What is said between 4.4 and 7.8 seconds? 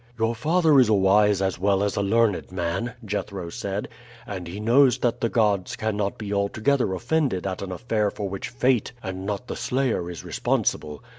he knows that the gods cannot be altogether offended at an